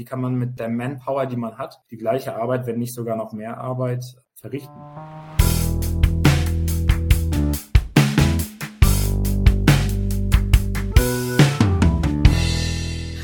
[0.00, 3.16] Wie kann man mit der Manpower, die man hat, die gleiche Arbeit, wenn nicht sogar
[3.16, 4.02] noch mehr Arbeit
[4.34, 4.72] verrichten?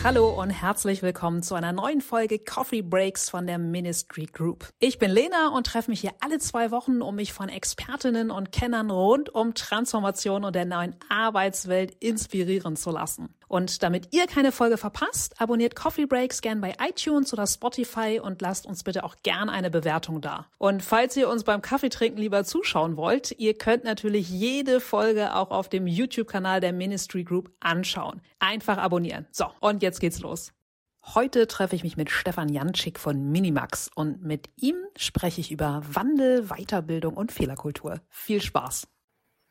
[0.05, 4.69] Hallo und herzlich willkommen zu einer neuen Folge Coffee Breaks von der Ministry Group.
[4.79, 8.53] Ich bin Lena und treffe mich hier alle zwei Wochen, um mich von Expertinnen und
[8.53, 13.36] Kennern rund um Transformation und der neuen Arbeitswelt inspirieren zu lassen.
[13.49, 18.43] Und damit ihr keine Folge verpasst, abonniert Coffee Breaks gern bei iTunes oder Spotify und
[18.43, 20.47] lasst uns bitte auch gern eine Bewertung da.
[20.59, 25.51] Und falls ihr uns beim Kaffeetrinken lieber zuschauen wollt, ihr könnt natürlich jede Folge auch
[25.51, 28.21] auf dem YouTube-Kanal der Ministry Group anschauen.
[28.39, 29.27] Einfach abonnieren.
[29.31, 30.53] So, und jetzt geht's los.
[31.15, 35.83] Heute treffe ich mich mit Stefan Janczyk von Minimax und mit ihm spreche ich über
[35.87, 38.01] Wandel, Weiterbildung und Fehlerkultur.
[38.09, 38.89] Viel Spaß!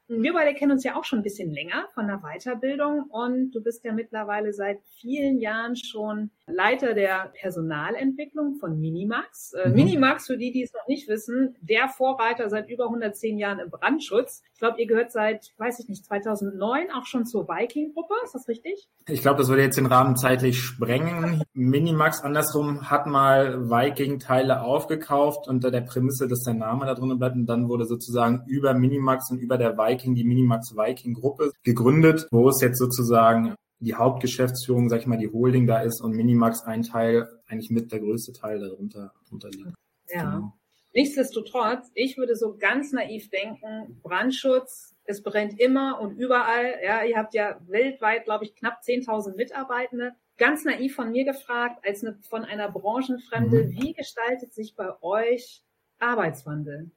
[0.08, 3.64] Wir beide kennen uns ja auch schon ein bisschen länger von der Weiterbildung und du
[3.64, 9.54] bist ja mittlerweile seit vielen Jahren schon Leiter der Personalentwicklung von Minimax.
[9.54, 9.76] Äh, mhm.
[9.76, 13.72] Minimax, für die, die es noch nicht wissen, der Vorreiter seit über 110 Jahren im
[13.72, 14.44] Brandschutz.
[14.54, 18.14] Ich glaube, ihr gehört seit, weiß ich nicht, 2009 auch schon zur Viking-Gruppe.
[18.24, 18.88] Ist das richtig?
[19.08, 21.42] Ich glaube, das würde jetzt den Rahmen zeitlich sprengen.
[21.54, 27.36] Minimax andersrum hat mal Viking-Teile aufgekauft unter der Prämisse, dass der Name da drin bleibt
[27.36, 32.28] und dann wurde sozusagen über Minimax und über der Viking die Minimax Viking Gruppe gegründet,
[32.32, 36.64] wo es jetzt sozusagen die Hauptgeschäftsführung, sag ich mal, die Holding da ist und Minimax
[36.64, 39.74] ein Teil, eigentlich mit der größte Teil darunter, darunter liegt.
[40.10, 40.24] Ja.
[40.24, 40.54] Genau.
[40.94, 46.80] Nichtsdestotrotz, ich würde so ganz naiv denken, Brandschutz, es brennt immer und überall.
[46.84, 50.14] Ja, ihr habt ja weltweit, glaube ich, knapp 10.000 Mitarbeitende.
[50.38, 53.72] Ganz naiv von mir gefragt, als eine, von einer Branchenfremde, mhm.
[53.72, 55.64] wie gestaltet sich bei euch
[56.00, 56.92] Arbeitswandel?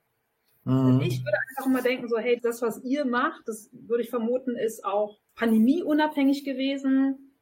[0.68, 1.00] Mhm.
[1.00, 4.54] Ich würde einfach mal denken, so, hey, das, was ihr macht, das würde ich vermuten,
[4.54, 7.34] ist auch pandemieunabhängig gewesen.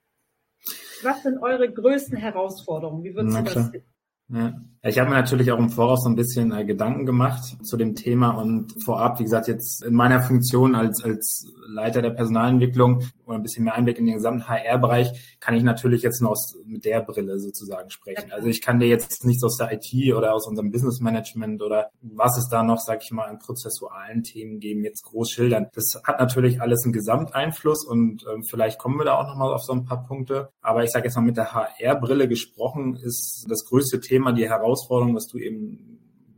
[1.03, 3.03] Was sind eure größten Herausforderungen?
[3.03, 3.85] Wie würden Sie das sehen?
[4.29, 4.61] Ja.
[4.83, 7.95] Ich habe mir natürlich auch im Voraus so ein bisschen äh, Gedanken gemacht zu dem
[7.95, 13.37] Thema und vorab, wie gesagt, jetzt in meiner Funktion als, als Leiter der Personalentwicklung oder
[13.37, 16.85] ein bisschen mehr Einblick in den gesamten HR-Bereich, kann ich natürlich jetzt nur aus, mit
[16.85, 18.31] der Brille sozusagen sprechen.
[18.33, 21.91] Also ich kann dir jetzt nichts aus der IT oder aus unserem Business Management oder
[22.01, 25.67] was es da noch, sag ich mal, an prozessualen Themen geben, jetzt groß schildern.
[25.75, 29.63] Das hat natürlich alles einen Gesamteinfluss und äh, vielleicht kommen wir da auch nochmal auf
[29.63, 30.51] so ein paar Punkte.
[30.61, 34.66] Aber ich sage jetzt mal mit der HR-Brille gesprochen, ist das größte Thema die Herausforderung,
[34.67, 35.97] was du eben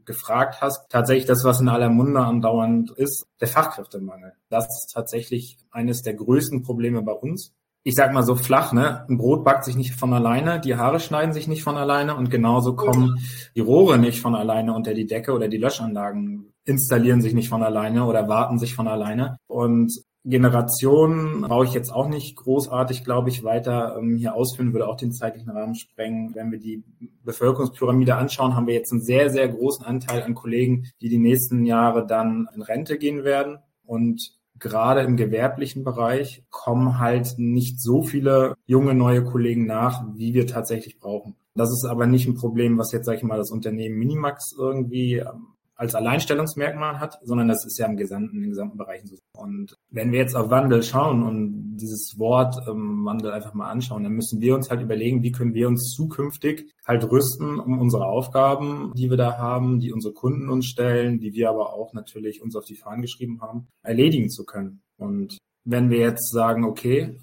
[0.08, 4.32] gefragt hast, tatsächlich das, was in aller Munde andauernd ist, der Fachkräftemangel.
[4.48, 7.52] Das ist tatsächlich eines der größten Probleme bei uns.
[7.84, 9.06] Ich sag mal so flach, ne?
[9.08, 12.30] Ein Brot backt sich nicht von alleine, die Haare schneiden sich nicht von alleine und
[12.30, 13.18] genauso kommen
[13.54, 17.62] die Rohre nicht von alleine unter die Decke oder die Löschanlagen installieren sich nicht von
[17.62, 19.38] alleine oder warten sich von alleine.
[19.46, 19.92] Und
[20.28, 24.96] Generation brauche ich jetzt auch nicht großartig, glaube ich, weiter ähm, hier ausführen, würde auch
[24.96, 26.34] den zeitlichen Rahmen sprengen.
[26.34, 26.84] Wenn wir die
[27.24, 31.64] Bevölkerungspyramide anschauen, haben wir jetzt einen sehr, sehr großen Anteil an Kollegen, die die nächsten
[31.64, 33.58] Jahre dann in Rente gehen werden.
[33.84, 40.34] Und gerade im gewerblichen Bereich kommen halt nicht so viele junge neue Kollegen nach, wie
[40.34, 41.36] wir tatsächlich brauchen.
[41.54, 45.16] Das ist aber nicht ein Problem, was jetzt, sage ich mal, das Unternehmen Minimax irgendwie
[45.16, 49.16] ähm, als Alleinstellungsmerkmal hat, sondern das ist ja im gesamten, in gesamten Bereichen so.
[49.32, 54.02] Und wenn wir jetzt auf Wandel schauen und dieses Wort ähm, Wandel einfach mal anschauen,
[54.02, 58.06] dann müssen wir uns halt überlegen, wie können wir uns zukünftig halt rüsten, um unsere
[58.06, 62.42] Aufgaben, die wir da haben, die unsere Kunden uns stellen, die wir aber auch natürlich
[62.42, 64.82] uns auf die Fahnen geschrieben haben, erledigen zu können.
[64.96, 67.20] Und wenn wir jetzt sagen, okay,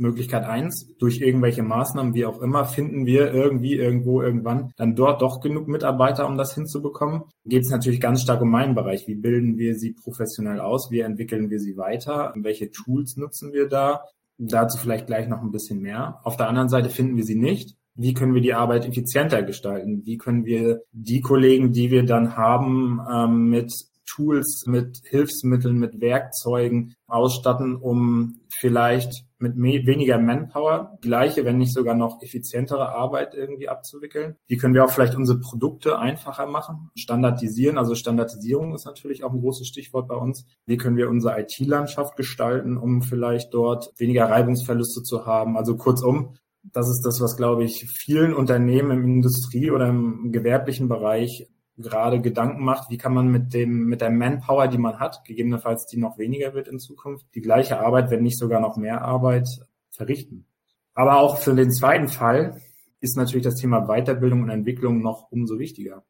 [0.00, 5.22] Möglichkeit eins, durch irgendwelche Maßnahmen, wie auch immer, finden wir irgendwie, irgendwo, irgendwann dann dort
[5.22, 7.22] doch genug Mitarbeiter, um das hinzubekommen.
[7.44, 9.06] Geht es natürlich ganz stark um meinen Bereich.
[9.06, 10.90] Wie bilden wir sie professionell aus?
[10.90, 12.32] Wie entwickeln wir sie weiter?
[12.36, 14.02] Welche Tools nutzen wir da?
[14.38, 16.20] Dazu vielleicht gleich noch ein bisschen mehr.
[16.24, 17.76] Auf der anderen Seite finden wir sie nicht.
[17.94, 20.06] Wie können wir die Arbeit effizienter gestalten?
[20.06, 26.00] Wie können wir die Kollegen, die wir dann haben, ähm, mit Tools, mit Hilfsmitteln, mit
[26.00, 33.68] Werkzeugen ausstatten, um vielleicht mit weniger Manpower gleiche, wenn nicht sogar noch effizientere Arbeit irgendwie
[33.68, 34.36] abzuwickeln.
[34.46, 37.78] Wie können wir auch vielleicht unsere Produkte einfacher machen, standardisieren?
[37.78, 40.44] Also Standardisierung ist natürlich auch ein großes Stichwort bei uns.
[40.66, 45.56] Wie können wir unsere IT-Landschaft gestalten, um vielleicht dort weniger Reibungsverluste zu haben?
[45.56, 50.88] Also kurzum, das ist das, was, glaube ich, vielen Unternehmen im Industrie- oder im gewerblichen
[50.88, 55.24] Bereich gerade Gedanken macht, wie kann man mit dem, mit der Manpower, die man hat,
[55.24, 59.02] gegebenenfalls die noch weniger wird in Zukunft, die gleiche Arbeit, wenn nicht sogar noch mehr
[59.02, 59.48] Arbeit
[59.90, 60.46] verrichten.
[60.94, 62.60] Aber auch für den zweiten Fall
[63.00, 66.04] ist natürlich das Thema Weiterbildung und Entwicklung noch umso wichtiger.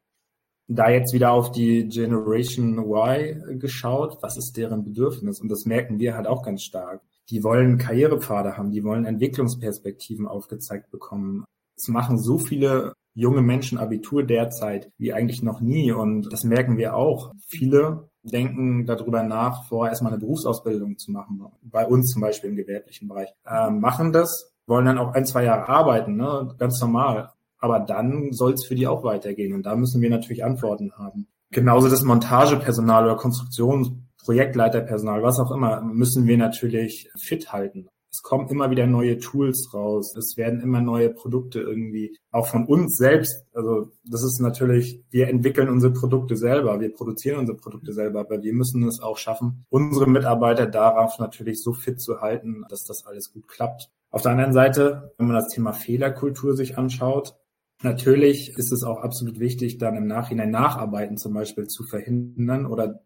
[0.66, 5.40] Da jetzt wieder auf die Generation Y geschaut, was ist deren Bedürfnis?
[5.40, 7.02] Und das merken wir halt auch ganz stark.
[7.28, 11.44] Die wollen Karrierepfade haben, die wollen Entwicklungsperspektiven aufgezeigt bekommen
[11.76, 15.92] Es machen so viele junge Menschen Abitur derzeit wie eigentlich noch nie.
[15.92, 17.32] Und das merken wir auch.
[17.46, 21.42] Viele denken darüber nach, vorher erstmal eine Berufsausbildung zu machen.
[21.62, 23.30] Bei uns zum Beispiel im gewerblichen Bereich.
[23.46, 26.54] Äh, machen das, wollen dann auch ein, zwei Jahre arbeiten, ne?
[26.58, 27.30] ganz normal.
[27.58, 29.54] Aber dann soll es für die auch weitergehen.
[29.54, 31.26] Und da müssen wir natürlich Antworten haben.
[31.50, 37.88] Genauso das Montagepersonal oder Konstruktionsprojektleiterpersonal, was auch immer, müssen wir natürlich fit halten.
[38.10, 40.16] Es kommen immer wieder neue Tools raus.
[40.16, 43.44] Es werden immer neue Produkte irgendwie, auch von uns selbst.
[43.54, 48.42] Also das ist natürlich, wir entwickeln unsere Produkte selber, wir produzieren unsere Produkte selber, aber
[48.42, 53.04] wir müssen es auch schaffen, unsere Mitarbeiter darauf natürlich so fit zu halten, dass das
[53.06, 53.90] alles gut klappt.
[54.10, 57.36] Auf der anderen Seite, wenn man das Thema Fehlerkultur sich anschaut,
[57.82, 63.00] Natürlich ist es auch absolut wichtig, dann im Nachhinein Nacharbeiten zum Beispiel zu verhindern oder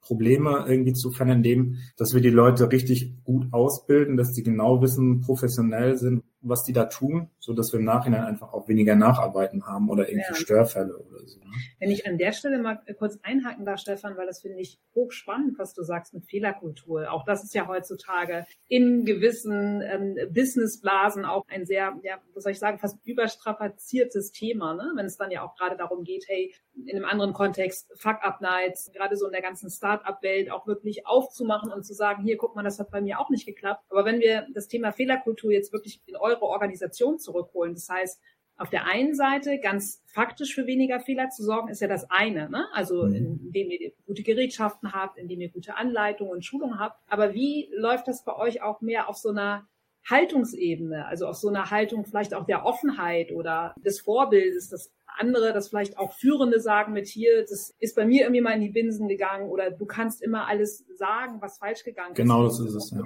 [0.00, 4.80] Probleme irgendwie zu verändern, indem, dass wir die Leute richtig gut ausbilden, dass die genau
[4.80, 8.94] wissen, professionell sind, was die da tun, so dass wir im Nachhinein einfach auch weniger
[8.94, 10.34] Nacharbeiten haben oder irgendwie ja.
[10.34, 11.40] Störfälle oder so.
[11.40, 11.46] Ne?
[11.80, 15.58] Wenn ich an der Stelle mal kurz einhaken darf, Stefan, weil das finde ich hochspannend,
[15.58, 17.10] was du sagst mit Fehlerkultur.
[17.10, 22.52] Auch das ist ja heutzutage in gewissen ähm, Businessblasen auch ein sehr, ja, was soll
[22.52, 24.92] ich sagen, fast überstrapaziertes Thema, ne?
[24.96, 26.54] wenn es dann ja auch gerade darum geht, hey,
[26.84, 31.84] in einem anderen Kontext, Fuck-Up-Nights, gerade so in der ganzen Start-up-Welt auch wirklich aufzumachen und
[31.84, 33.84] zu sagen, hier, guck mal, das hat bei mir auch nicht geklappt.
[33.88, 37.74] Aber wenn wir das Thema Fehlerkultur jetzt wirklich in eure Organisation zurückholen.
[37.74, 38.20] Das heißt,
[38.56, 42.50] auf der einen Seite ganz faktisch für weniger Fehler zu sorgen, ist ja das eine.
[42.50, 42.66] Ne?
[42.72, 43.40] Also mhm.
[43.44, 47.00] indem ihr gute Gerätschaften habt, indem ihr gute Anleitungen und Schulungen habt.
[47.06, 49.68] Aber wie läuft das bei euch auch mehr auf so einer
[50.10, 55.52] Haltungsebene, also auf so einer Haltung vielleicht auch der Offenheit oder des Vorbildes, das andere,
[55.52, 58.70] das vielleicht auch Führende sagen mit hier, das ist bei mir irgendwie mal in die
[58.70, 62.58] Binsen gegangen oder du kannst immer alles sagen, was falsch gegangen genau ist.
[62.58, 63.02] Genau, das ist es, ja.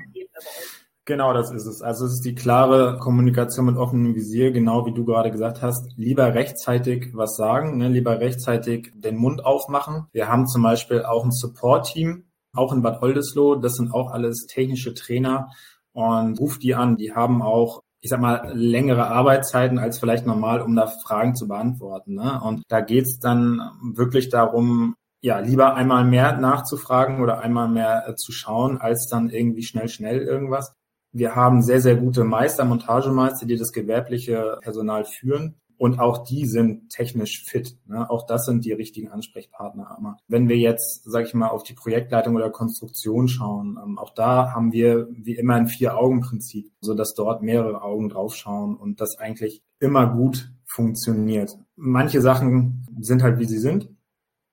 [1.05, 1.83] Genau, das ist es.
[1.83, 5.91] Also es ist die klare Kommunikation mit offenem Visier, genau wie du gerade gesagt hast.
[5.97, 7.89] Lieber rechtzeitig was sagen, ne?
[7.89, 10.07] lieber rechtzeitig den Mund aufmachen.
[10.13, 13.61] Wir haben zum Beispiel auch ein Support-Team, auch in Bad Oldesloe.
[13.61, 15.51] Das sind auch alles technische Trainer
[15.93, 16.97] und ruft die an.
[16.97, 21.47] Die haben auch ich sag mal, längere Arbeitszeiten als vielleicht normal, um da Fragen zu
[21.47, 22.15] beantworten.
[22.15, 22.41] Ne?
[22.43, 23.61] Und da geht's dann
[23.95, 29.31] wirklich darum, ja, lieber einmal mehr nachzufragen oder einmal mehr äh, zu schauen, als dann
[29.31, 30.75] irgendwie schnell, schnell irgendwas.
[31.13, 35.57] Wir haben sehr, sehr gute Meister, Montagemeister, die das gewerbliche Personal führen.
[35.83, 37.77] Und auch die sind technisch fit.
[37.87, 38.09] Ne?
[38.09, 39.91] Auch das sind die richtigen Ansprechpartner.
[39.91, 44.15] Aber wenn wir jetzt, sage ich mal, auf die Projektleitung oder Konstruktion schauen, ähm, auch
[44.15, 49.19] da haben wir wie immer ein Vier-Augen-Prinzip, so dass dort mehrere Augen draufschauen und das
[49.19, 51.59] eigentlich immer gut funktioniert.
[51.75, 53.91] Manche Sachen sind halt wie sie sind,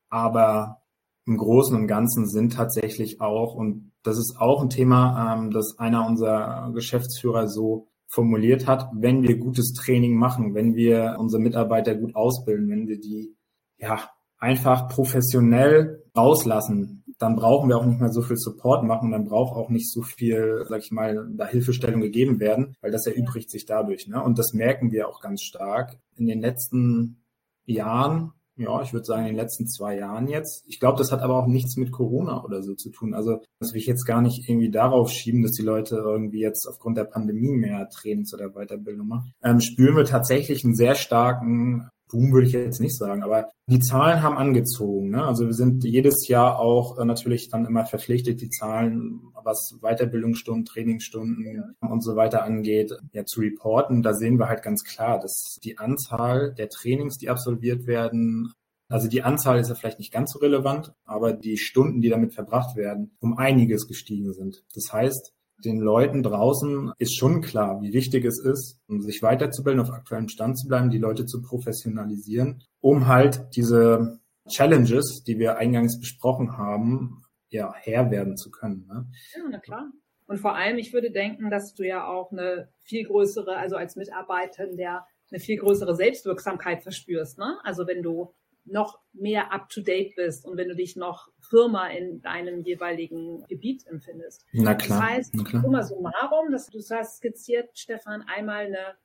[0.09, 0.81] aber
[1.27, 5.77] im Großen und Ganzen sind tatsächlich auch, und das ist auch ein Thema, ähm, das
[5.77, 11.95] einer unserer Geschäftsführer so formuliert hat, wenn wir gutes Training machen, wenn wir unsere Mitarbeiter
[11.95, 13.35] gut ausbilden, wenn wir die
[13.77, 14.09] ja
[14.39, 19.55] einfach professionell rauslassen, dann brauchen wir auch nicht mehr so viel Support machen, dann braucht
[19.55, 23.65] auch nicht so viel, sag ich mal, da Hilfestellung gegeben werden, weil das erübrigt sich
[23.65, 24.07] dadurch.
[24.07, 24.23] Ne?
[24.23, 25.97] Und das merken wir auch ganz stark.
[26.15, 27.23] In den letzten
[27.65, 30.63] Jahren ja, ich würde sagen, in den letzten zwei Jahren jetzt.
[30.67, 33.13] Ich glaube, das hat aber auch nichts mit Corona oder so zu tun.
[33.13, 36.67] Also das will ich jetzt gar nicht irgendwie darauf schieben, dass die Leute irgendwie jetzt
[36.67, 39.33] aufgrund der Pandemie mehr Trainings oder Weiterbildung machen.
[39.43, 43.79] Ähm, spüren wir tatsächlich einen sehr starken Boom würde ich jetzt nicht sagen, aber die
[43.79, 45.11] Zahlen haben angezogen.
[45.11, 45.23] Ne?
[45.23, 50.65] Also wir sind jedes Jahr auch äh, natürlich dann immer verpflichtet, die Zahlen, was Weiterbildungsstunden,
[50.65, 54.01] Trainingsstunden und so weiter angeht, ja zu reporten.
[54.01, 58.53] Da sehen wir halt ganz klar, dass die Anzahl der Trainings, die absolviert werden,
[58.89, 62.33] also die Anzahl ist ja vielleicht nicht ganz so relevant, aber die Stunden, die damit
[62.33, 64.63] verbracht werden, um einiges gestiegen sind.
[64.73, 69.81] Das heißt, den Leuten draußen ist schon klar, wie wichtig es ist, um sich weiterzubilden,
[69.81, 75.57] auf aktuellem Stand zu bleiben, die Leute zu professionalisieren, um halt diese Challenges, die wir
[75.57, 78.85] eingangs besprochen haben, ja, Herr werden zu können.
[78.87, 79.07] Ne?
[79.35, 79.91] Ja, na klar.
[80.27, 83.95] Und vor allem, ich würde denken, dass du ja auch eine viel größere, also als
[83.95, 87.37] Mitarbeiter, der eine viel größere Selbstwirksamkeit verspürst.
[87.37, 87.57] Ne?
[87.63, 88.33] Also wenn du
[88.65, 94.45] noch mehr up-to-date bist und wenn du dich noch Firma in deinem jeweiligen Gebiet empfindest.
[94.51, 94.99] Na klar.
[94.99, 98.95] Das heißt, summa summarum, dass du hast skizziert, Stefan, einmal eine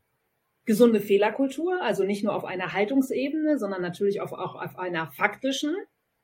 [0.64, 5.75] gesunde Fehlerkultur, also nicht nur auf einer Haltungsebene, sondern natürlich auch, auch auf einer faktischen.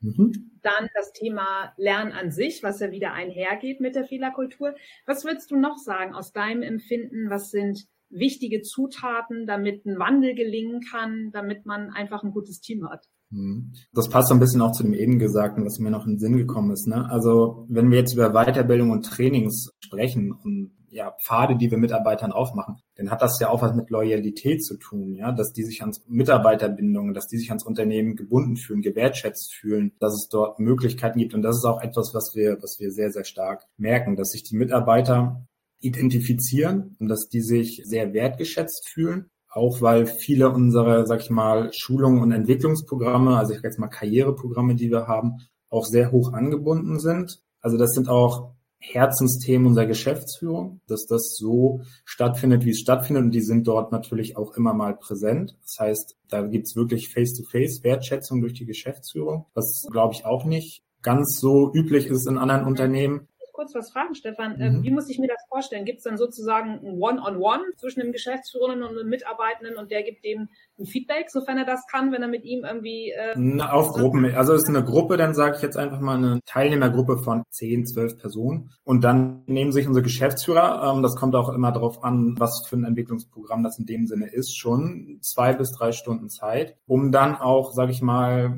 [0.00, 0.50] Mhm.
[0.62, 4.74] Dann das Thema Lernen an sich, was ja wieder einhergeht mit der Fehlerkultur.
[5.06, 7.28] Was würdest du noch sagen aus deinem Empfinden?
[7.28, 12.88] Was sind wichtige Zutaten, damit ein Wandel gelingen kann, damit man einfach ein gutes Team
[12.88, 13.08] hat?
[13.30, 13.72] Mhm.
[13.92, 16.18] Das passt so ein bisschen auch zu dem eben Gesagten, was mir noch in den
[16.18, 16.86] Sinn gekommen ist.
[16.86, 17.08] Ne?
[17.10, 22.32] Also wenn wir jetzt über Weiterbildung und Trainings sprechen und ja, Pfade, die wir Mitarbeitern
[22.32, 25.82] aufmachen, dann hat das ja auch was mit Loyalität zu tun, ja, dass die sich
[25.82, 31.20] ans Mitarbeiterbindungen, dass die sich ans Unternehmen gebunden fühlen, gewertschätzt fühlen, dass es dort Möglichkeiten
[31.20, 31.34] gibt.
[31.34, 34.42] Und das ist auch etwas, was wir, was wir sehr, sehr stark merken, dass sich
[34.42, 35.46] die Mitarbeiter
[35.80, 39.30] identifizieren und dass die sich sehr wertgeschätzt fühlen.
[39.50, 43.88] Auch weil viele unserer, sag ich mal, Schulungen und Entwicklungsprogramme, also ich sag jetzt mal
[43.88, 45.38] Karriereprogramme, die wir haben,
[45.68, 47.42] auch sehr hoch angebunden sind.
[47.60, 53.24] Also das sind auch Herzensthemen unserer Geschäftsführung, dass das so stattfindet, wie es stattfindet.
[53.24, 55.56] Und die sind dort natürlich auch immer mal präsent.
[55.62, 60.82] Das heißt, da gibt's wirklich Face-to-Face Wertschätzung durch die Geschäftsführung, was, glaube ich, auch nicht
[61.02, 63.28] ganz so üblich ist in anderen Unternehmen
[63.60, 64.58] kurz was fragen, Stefan.
[64.58, 64.82] Ähm, mhm.
[64.84, 65.84] Wie muss ich mir das vorstellen?
[65.84, 70.24] Gibt es dann sozusagen ein One-on-One zwischen dem Geschäftsführenden und dem Mitarbeitenden und der gibt
[70.24, 70.48] dem
[70.78, 73.10] ein Feedback, sofern er das kann, wenn er mit ihm irgendwie...
[73.10, 74.24] Äh, Na, auf Gruppen.
[74.34, 77.84] Also es ist eine Gruppe, dann sage ich jetzt einfach mal eine Teilnehmergruppe von 10,
[77.84, 78.70] 12 Personen.
[78.82, 82.76] Und dann nehmen sich unsere Geschäftsführer, ähm, das kommt auch immer darauf an, was für
[82.76, 87.36] ein Entwicklungsprogramm das in dem Sinne ist, schon zwei bis drei Stunden Zeit, um dann
[87.36, 88.56] auch, sage ich mal,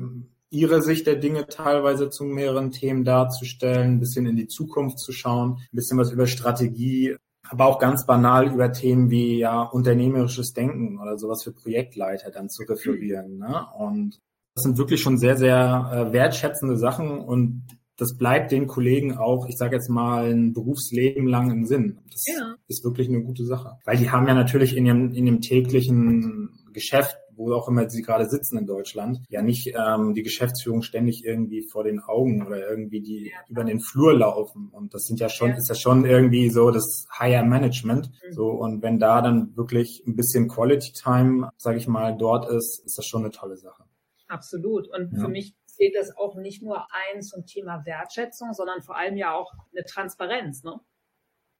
[0.53, 5.11] ihre Sicht der Dinge teilweise zu mehreren Themen darzustellen, ein bisschen in die Zukunft zu
[5.11, 7.15] schauen, ein bisschen was über Strategie,
[7.49, 12.49] aber auch ganz banal über Themen wie ja unternehmerisches Denken oder sowas für Projektleiter dann
[12.49, 13.39] zu referieren.
[13.39, 13.65] Ne?
[13.77, 14.19] Und
[14.55, 17.65] das sind wirklich schon sehr, sehr äh, wertschätzende Sachen und
[17.97, 21.99] das bleibt den Kollegen auch, ich sage jetzt mal, ein Berufsleben lang im Sinn.
[22.11, 22.55] Das ja.
[22.67, 23.77] ist wirklich eine gute Sache.
[23.85, 28.01] Weil die haben ja natürlich in ihrem, in dem täglichen Geschäft wo auch immer sie
[28.01, 32.69] gerade sitzen in Deutschland, ja nicht ähm, die Geschäftsführung ständig irgendwie vor den Augen oder
[32.69, 33.37] irgendwie die ja.
[33.47, 34.69] über den Flur laufen.
[34.71, 35.55] Und das sind ja schon, ja.
[35.55, 38.09] ist ja schon irgendwie so das Higher Management.
[38.09, 38.33] Mhm.
[38.33, 42.83] So, und wenn da dann wirklich ein bisschen Quality Time, sage ich mal, dort ist,
[42.85, 43.83] ist das schon eine tolle Sache.
[44.27, 44.87] Absolut.
[44.87, 45.21] Und ja.
[45.21, 49.33] für mich zählt das auch nicht nur eins zum Thema Wertschätzung, sondern vor allem ja
[49.33, 50.63] auch eine Transparenz.
[50.63, 50.79] Ne?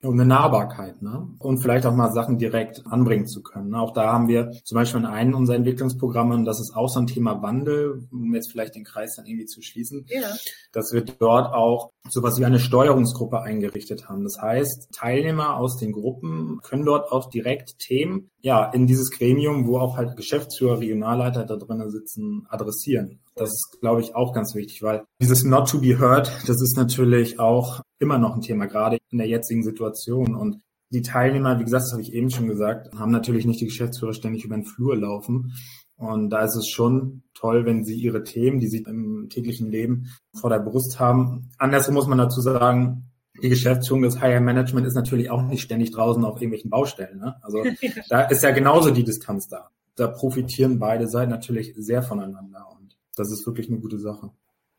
[0.03, 1.27] Um eine Nahbarkeit, ne?
[1.39, 3.69] Und vielleicht auch mal Sachen direkt anbringen zu können.
[3.69, 3.79] Ne?
[3.79, 6.99] Auch da haben wir zum Beispiel in einem unserer Entwicklungsprogramme, und das ist auch so
[6.99, 10.27] ein Thema Wandel, um jetzt vielleicht den Kreis dann irgendwie zu schließen, ja.
[10.73, 14.23] dass wir dort auch sowas wie eine Steuerungsgruppe eingerichtet haben.
[14.23, 19.67] Das heißt, Teilnehmer aus den Gruppen können dort auch direkt Themen, ja, in dieses Gremium,
[19.67, 23.19] wo auch halt Geschäftsführer, Regionalleiter da drinnen sitzen, adressieren.
[23.35, 26.77] Das ist, glaube ich, auch ganz wichtig, weil dieses Not to be heard, das ist
[26.77, 30.35] natürlich auch immer noch ein Thema, gerade in der jetzigen Situation.
[30.35, 30.61] Und
[30.91, 34.13] die Teilnehmer, wie gesagt, das habe ich eben schon gesagt, haben natürlich nicht die Geschäftsführer
[34.13, 35.53] ständig über den Flur laufen.
[35.95, 40.09] Und da ist es schon toll, wenn sie ihre Themen, die sie im täglichen Leben
[40.33, 41.49] vor der Brust haben.
[41.57, 43.09] Andersrum muss man dazu sagen,
[43.41, 47.19] die Geschäftsführung des Higher Management ist natürlich auch nicht ständig draußen auf irgendwelchen Baustellen.
[47.19, 47.35] Ne?
[47.41, 47.63] Also
[48.09, 49.69] da ist ja genauso die Distanz da.
[49.95, 52.69] Da profitieren beide Seiten natürlich sehr voneinander
[53.15, 54.31] das ist wirklich eine gute Sache.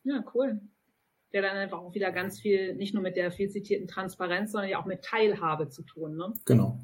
[0.04, 0.60] Ja, cool
[1.34, 4.70] der dann einfach auch wieder ganz viel, nicht nur mit der viel zitierten Transparenz, sondern
[4.70, 6.16] ja auch mit Teilhabe zu tun.
[6.16, 6.32] Ne?
[6.46, 6.78] Genau.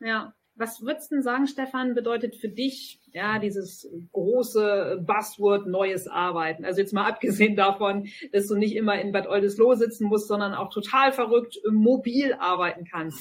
[0.00, 0.32] Ja.
[0.56, 6.64] Was würdest du denn sagen, Stefan, bedeutet für dich ja dieses große Buzzword neues Arbeiten?
[6.64, 10.54] Also jetzt mal abgesehen davon, dass du nicht immer in Bad Oldesloe sitzen musst, sondern
[10.54, 13.18] auch total verrückt mobil arbeiten kannst.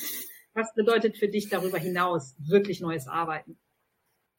[0.53, 3.57] Was bedeutet für dich darüber hinaus wirklich neues Arbeiten?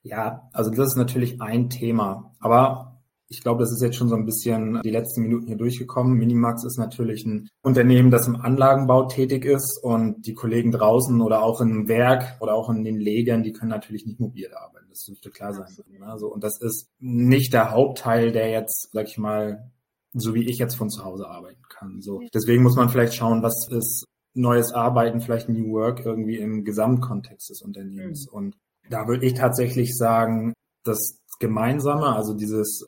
[0.03, 2.37] Ja, also das ist natürlich ein Thema.
[2.39, 2.94] Aber
[3.29, 6.19] ich glaube, das ist jetzt schon so ein bisschen die letzten Minuten hier durchgekommen.
[6.19, 11.43] Minimax ist natürlich ein Unternehmen, das im Anlagenbau tätig ist und die Kollegen draußen oder
[11.43, 14.87] auch im Werk oder auch in den Legern, die können natürlich nicht mobil arbeiten.
[14.91, 15.67] Das dürfte klar sein.
[16.03, 19.71] Also, und das ist nicht der Hauptteil, der jetzt, sag ich mal,
[20.13, 22.01] so wie ich jetzt von zu Hause arbeiten kann.
[22.01, 22.21] So.
[22.33, 27.51] Deswegen muss man vielleicht schauen, was ist neues Arbeiten, vielleicht New Work irgendwie im Gesamtkontext
[27.51, 28.27] des Unternehmens.
[28.31, 28.37] Mhm.
[28.37, 28.57] Und
[28.91, 30.53] da würde ich tatsächlich sagen,
[30.85, 32.87] das Gemeinsame, also dieses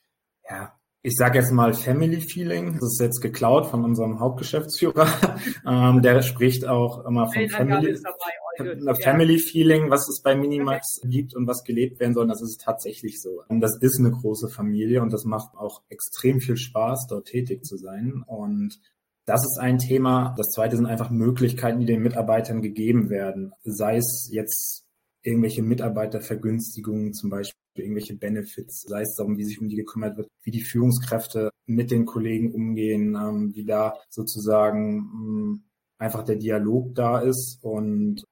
[0.49, 0.77] ja,
[1.07, 2.73] ich sage jetzt mal Family Feeling.
[2.73, 5.07] Das ist jetzt geklaut von unserem Hauptgeschäftsführer.
[5.65, 11.09] ähm, der spricht auch immer von Family, dabei, Family Feeling, was es bei Minimax okay.
[11.09, 12.27] gibt und was gelebt werden soll.
[12.27, 13.43] Das ist tatsächlich so.
[13.47, 17.63] Und das ist eine große Familie und das macht auch extrem viel Spaß, dort tätig
[17.63, 18.23] zu sein.
[18.25, 18.79] Und
[19.25, 20.33] das ist ein Thema.
[20.37, 23.53] Das zweite sind einfach Möglichkeiten, die den Mitarbeitern gegeben werden.
[23.63, 24.86] Sei es jetzt
[25.27, 30.29] irgendwelche Mitarbeitervergünstigungen, zum Beispiel irgendwelche Benefits, sei es darum, wie sich um die gekümmert wird,
[30.43, 35.63] wie die Führungskräfte mit den Kollegen umgehen, ähm, wie da sozusagen mh, hm,
[35.99, 37.59] einfach der Dialog da ist.
[37.61, 38.23] Und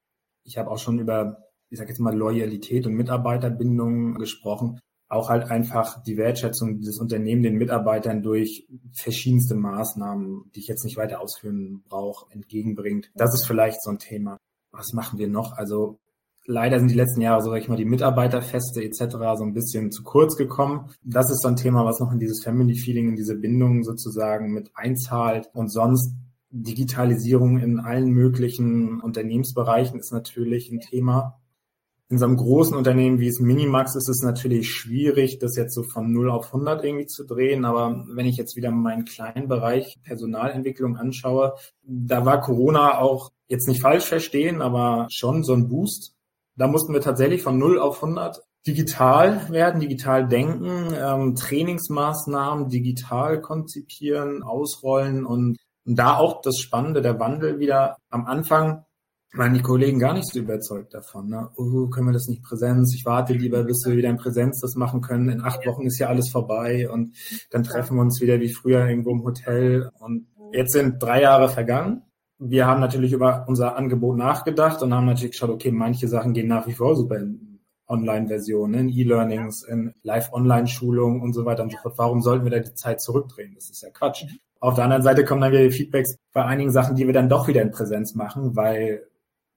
[0.44, 4.80] ich habe auch schon über, ich sage jetzt mal, Loyalität und Mitarbeiterbindung gesprochen.
[5.08, 10.84] Auch halt einfach die Wertschätzung dieses Unternehmen den Mitarbeitern durch verschiedenste Maßnahmen, die ich jetzt
[10.84, 13.10] nicht weiter ausführen brauche, entgegenbringt.
[13.14, 14.38] Das ist vielleicht so ein Thema.
[14.72, 15.52] Was machen wir noch?
[15.52, 15.98] Also
[16.46, 19.16] Leider sind die letzten Jahre, so sag ich mal, die Mitarbeiterfeste etc.
[19.36, 20.90] so ein bisschen zu kurz gekommen.
[21.02, 24.52] Das ist so ein Thema, was noch in dieses Family Feeling, in diese Bindung sozusagen
[24.52, 25.50] mit einzahlt.
[25.52, 26.14] Und sonst
[26.50, 31.40] Digitalisierung in allen möglichen Unternehmensbereichen ist natürlich ein Thema.
[32.08, 35.82] In so einem großen Unternehmen wie es Minimax ist es natürlich schwierig, das jetzt so
[35.82, 37.64] von 0 auf 100 irgendwie zu drehen.
[37.64, 43.66] Aber wenn ich jetzt wieder meinen kleinen Bereich Personalentwicklung anschaue, da war Corona auch jetzt
[43.66, 46.15] nicht falsch verstehen, aber schon so ein Boost.
[46.56, 53.40] Da mussten wir tatsächlich von 0 auf 100 digital werden, digital denken, ähm, Trainingsmaßnahmen digital
[53.40, 58.84] konzipieren, ausrollen und da auch das Spannende, der Wandel wieder am Anfang
[59.32, 61.28] waren die Kollegen gar nicht so überzeugt davon.
[61.28, 61.50] Ne?
[61.56, 62.94] Oh, können wir das nicht Präsenz?
[62.94, 65.28] Ich warte lieber, bis wir wieder in Präsenz das machen können.
[65.28, 67.14] In acht Wochen ist ja alles vorbei und
[67.50, 69.90] dann treffen wir uns wieder wie früher irgendwo im Hotel.
[69.98, 72.02] Und jetzt sind drei Jahre vergangen.
[72.38, 76.48] Wir haben natürlich über unser Angebot nachgedacht und haben natürlich geschaut, okay, manche Sachen gehen
[76.48, 81.78] nach wie vor super in Online-Versionen, in E-Learnings, in Live-Online-Schulungen und so weiter und so
[81.78, 81.98] fort.
[81.98, 83.54] Warum sollten wir da die Zeit zurückdrehen?
[83.54, 84.24] Das ist ja Quatsch.
[84.60, 87.46] Auf der anderen Seite kommen dann wieder Feedbacks bei einigen Sachen, die wir dann doch
[87.48, 89.06] wieder in Präsenz machen, weil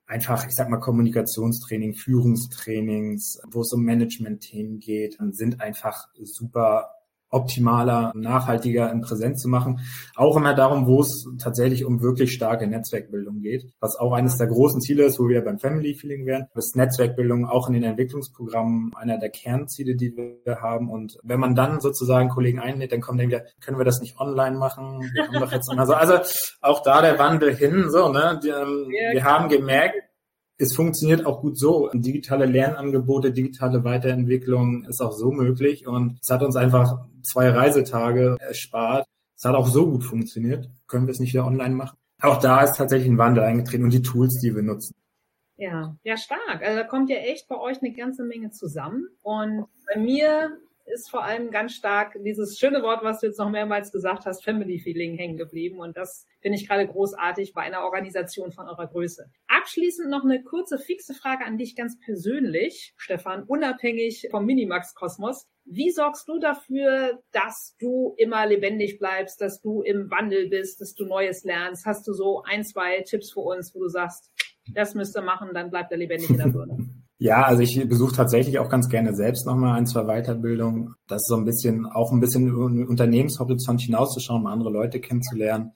[0.06, 6.92] einfach, ich sag mal, Kommunikationstraining, Führungstrainings, wo es um Management-Themen geht, sind einfach super
[7.30, 9.80] optimaler, nachhaltiger in Präsenz zu machen.
[10.16, 14.48] Auch immer darum, wo es tatsächlich um wirklich starke Netzwerkbildung geht, was auch eines der
[14.48, 16.48] großen Ziele ist, wo wir beim Family Feeling wären.
[16.54, 20.90] Das Netzwerkbildung auch in den Entwicklungsprogrammen einer der Kernziele, die wir haben.
[20.90, 24.20] Und wenn man dann sozusagen Kollegen einlädt, dann kommen dann wieder, können wir das nicht
[24.20, 25.02] online machen?
[25.14, 25.94] Wir haben doch jetzt immer so.
[25.94, 26.20] Also
[26.62, 28.40] auch da der Wandel hin, so, ne?
[28.44, 29.96] Die, ähm, wir haben gemerkt,
[30.60, 31.89] es funktioniert auch gut so.
[31.94, 38.36] Digitale Lernangebote, digitale Weiterentwicklung ist auch so möglich und es hat uns einfach zwei Reisetage
[38.39, 39.06] erspart.
[39.38, 40.70] Es hat auch so gut funktioniert.
[40.88, 41.98] Können wir es nicht wieder online machen?
[42.22, 44.94] Auch da ist tatsächlich ein Wandel eingetreten und die Tools, die wir nutzen.
[45.56, 46.62] Ja, ja, stark.
[46.62, 49.08] Also da kommt ja echt bei euch eine ganze Menge zusammen.
[49.22, 50.58] Und bei mir
[50.93, 54.43] ist vor allem ganz stark dieses schöne Wort, was du jetzt noch mehrmals gesagt hast,
[54.43, 55.79] Family Feeling hängen geblieben.
[55.79, 59.29] Und das finde ich gerade großartig bei einer Organisation von eurer Größe.
[59.48, 65.48] Abschließend noch eine kurze, fixe Frage an dich ganz persönlich, Stefan, unabhängig vom Minimax Kosmos.
[65.65, 70.95] Wie sorgst du dafür, dass du immer lebendig bleibst, dass du im Wandel bist, dass
[70.95, 71.86] du Neues lernst?
[71.86, 74.32] Hast du so ein, zwei Tipps für uns, wo du sagst,
[74.73, 76.78] das müsst ihr machen, dann bleibt er lebendig in der Birne?
[77.21, 80.95] Ja, also ich besuche tatsächlich auch ganz gerne selbst nochmal ein, zwei Weiterbildungen.
[81.08, 85.73] Das ist so ein bisschen, auch ein bisschen Unternehmenshorizont hinauszuschauen, mal andere Leute kennenzulernen.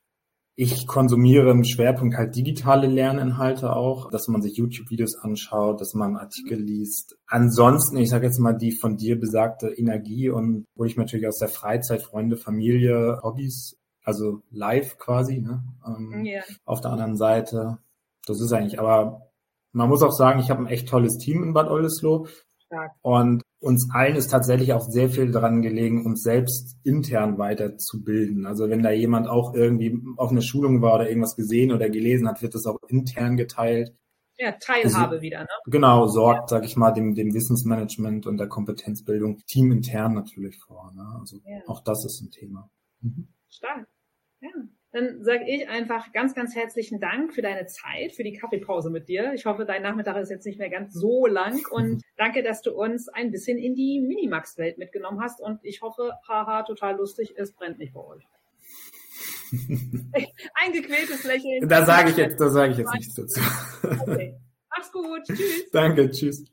[0.55, 6.15] Ich konsumiere im Schwerpunkt halt digitale Lerninhalte auch, dass man sich YouTube-Videos anschaut, dass man
[6.15, 7.17] Artikel liest.
[7.27, 11.39] Ansonsten, ich sage jetzt mal die von dir besagte Energie und wo ich natürlich aus
[11.39, 13.75] der Freizeit, Freunde, Familie, Hobbys,
[14.05, 15.63] also live quasi, ne?
[15.85, 16.43] Ähm, yeah.
[16.63, 17.79] Auf der anderen Seite.
[18.25, 19.32] Das ist eigentlich, aber
[19.73, 22.27] man muss auch sagen, ich habe ein echt tolles Team in Bad Oldesloe.
[22.65, 22.91] Stark.
[23.01, 28.45] Und uns allen ist tatsächlich auch sehr viel daran gelegen, uns selbst intern weiterzubilden.
[28.45, 32.27] Also wenn da jemand auch irgendwie auf einer Schulung war oder irgendwas gesehen oder gelesen
[32.27, 33.93] hat, wird das auch intern geteilt.
[34.37, 35.47] Ja, Teilhabe also, wieder, ne?
[35.67, 36.57] Genau, sorgt, ja.
[36.57, 40.91] sag ich mal, dem, dem Wissensmanagement und der Kompetenzbildung teamintern natürlich vor.
[40.95, 41.05] Ne?
[41.19, 41.59] Also ja.
[41.67, 42.69] auch das ist ein Thema.
[43.01, 43.27] Mhm.
[43.49, 43.87] Stark.
[44.41, 44.49] Ja.
[44.93, 49.09] Dann sage ich einfach ganz, ganz herzlichen Dank für deine Zeit, für die Kaffeepause mit
[49.09, 49.33] dir.
[49.33, 52.71] Ich hoffe, dein Nachmittag ist jetzt nicht mehr ganz so lang und danke, dass du
[52.73, 57.53] uns ein bisschen in die Minimax-Welt mitgenommen hast und ich hoffe, haha, total lustig, es
[57.53, 58.23] brennt nicht bei euch.
[60.63, 61.67] ein gequältes Lächeln.
[61.67, 63.41] Da sage ich jetzt, da sage ich jetzt nichts dazu.
[64.07, 64.35] Okay.
[64.69, 65.23] Mach's gut.
[65.27, 65.71] Tschüss.
[65.71, 66.45] Danke, tschüss.